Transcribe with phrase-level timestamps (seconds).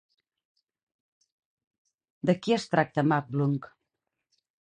[2.29, 3.55] De qui es tracta Màblung?